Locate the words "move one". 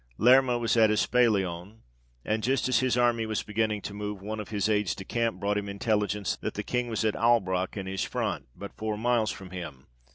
3.93-4.39